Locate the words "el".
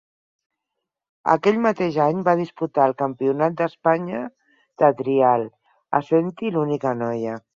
2.91-2.95